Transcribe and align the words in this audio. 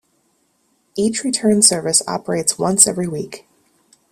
Each 0.97 1.23
return 1.23 1.61
service 1.61 2.01
operates 2.07 2.57
once 2.57 2.87
every 2.87 3.07
week. 3.07 3.45